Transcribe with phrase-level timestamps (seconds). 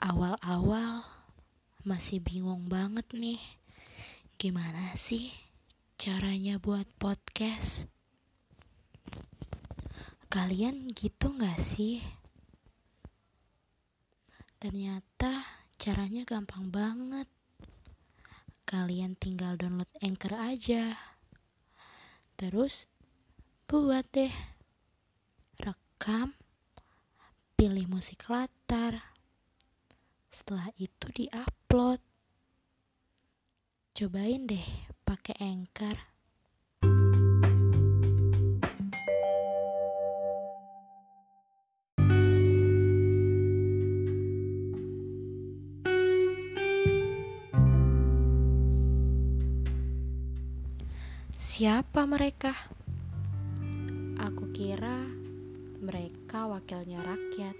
[0.00, 1.04] Awal-awal
[1.84, 3.36] masih bingung banget nih,
[4.40, 5.28] gimana sih
[6.00, 7.84] caranya buat podcast?
[10.32, 12.00] Kalian gitu gak sih?
[14.56, 15.44] Ternyata
[15.76, 17.28] caranya gampang banget.
[18.64, 20.96] Kalian tinggal download Anchor aja.
[22.40, 22.88] Terus
[23.68, 24.32] buat deh.
[25.60, 26.32] Rekam,
[27.52, 29.10] pilih musik latar
[30.30, 31.98] setelah itu di-upload.
[33.90, 34.68] Cobain deh
[35.02, 35.98] pakai Anchor.
[51.34, 52.56] Siapa mereka?
[54.16, 55.04] Aku kira
[55.82, 57.56] mereka wakilnya rakyat,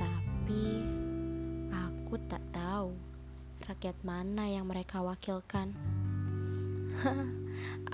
[0.00, 1.01] tapi
[2.12, 2.92] Aku tak tahu
[3.64, 5.72] rakyat mana yang mereka wakilkan.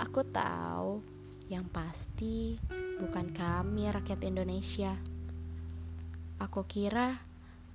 [0.02, 1.06] aku tahu,
[1.46, 2.58] yang pasti
[2.98, 4.90] bukan kami rakyat Indonesia.
[6.42, 7.22] Aku kira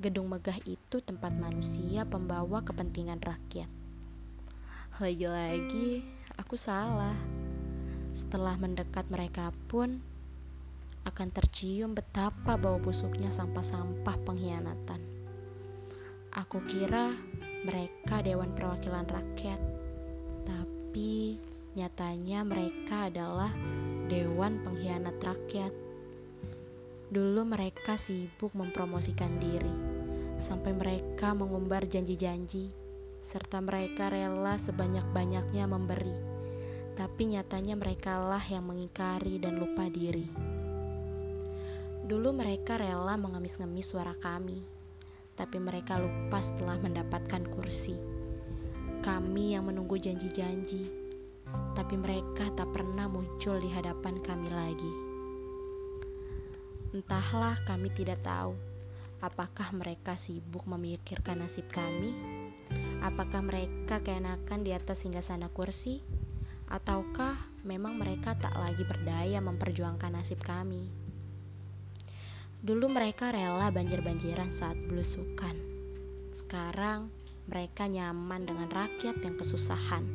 [0.03, 3.71] gedung megah itu tempat manusia pembawa kepentingan rakyat.
[4.99, 6.03] Lagi-lagi,
[6.35, 7.15] aku salah.
[8.11, 10.03] Setelah mendekat mereka pun
[11.07, 15.12] akan tercium betapa bau busuknya sampah-sampah pengkhianatan.
[16.33, 17.13] Aku kira
[17.61, 19.61] mereka Dewan Perwakilan Rakyat,
[20.41, 21.37] tapi
[21.77, 23.53] nyatanya mereka adalah
[24.09, 25.69] Dewan Pengkhianat Rakyat.
[27.13, 29.69] Dulu mereka sibuk mempromosikan diri,
[30.41, 32.73] sampai mereka mengumbar janji-janji,
[33.21, 36.17] serta mereka rela sebanyak-banyaknya memberi.
[36.97, 40.25] Tapi nyatanya merekalah yang mengingkari dan lupa diri.
[42.09, 44.72] Dulu mereka rela mengemis-ngemis suara kami,
[45.33, 47.97] tapi mereka lupa setelah mendapatkan kursi.
[49.03, 50.87] Kami yang menunggu janji-janji,
[51.75, 54.93] tapi mereka tak pernah muncul di hadapan kami lagi.
[56.93, 58.53] Entahlah, kami tidak tahu
[59.23, 62.11] apakah mereka sibuk memikirkan nasib kami,
[62.99, 66.03] apakah mereka keenakan di atas hingga sana kursi,
[66.67, 71.02] ataukah memang mereka tak lagi berdaya memperjuangkan nasib kami.
[72.63, 75.51] Dulu mereka rela banjir-banjiran saat belusukan.
[76.31, 77.11] Sekarang
[77.43, 80.07] mereka nyaman dengan rakyat yang kesusahan.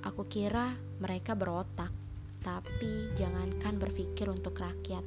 [0.00, 1.92] Aku kira mereka berotak,
[2.40, 5.04] tapi jangankan berpikir untuk rakyat.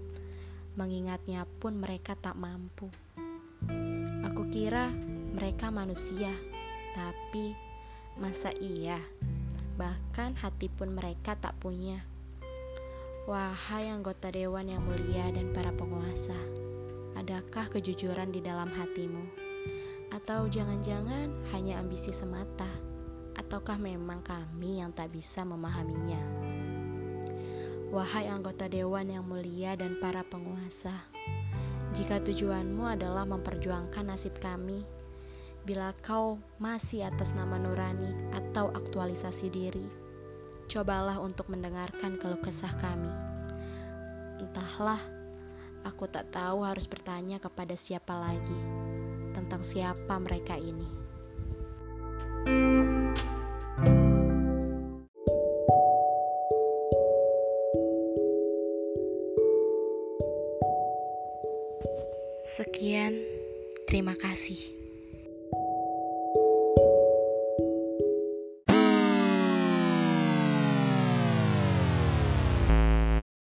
[0.78, 2.86] Mengingatnya pun mereka tak mampu.
[4.22, 4.94] Aku kira
[5.34, 6.30] mereka manusia,
[6.94, 7.58] tapi
[8.22, 9.02] masa iya?
[9.82, 12.06] Bahkan hati pun mereka tak punya.
[13.26, 16.38] Wahai anggota dewan yang mulia dan para penguasa,
[17.18, 19.26] adakah kejujuran di dalam hatimu?
[20.14, 22.70] Atau jangan-jangan hanya ambisi semata?
[23.34, 26.22] Ataukah memang kami yang tak bisa memahaminya?
[27.90, 30.94] Wahai anggota dewan yang mulia dan para penguasa,
[31.98, 34.86] jika tujuanmu adalah memperjuangkan nasib kami,
[35.66, 40.05] bila kau masih atas nama nurani atau aktualisasi diri,
[40.76, 43.08] cobalah untuk mendengarkan keluh kesah kami.
[44.44, 45.00] Entahlah,
[45.88, 48.60] aku tak tahu harus bertanya kepada siapa lagi
[49.32, 50.84] tentang siapa mereka ini.
[62.44, 63.16] Sekian,
[63.88, 64.85] terima kasih.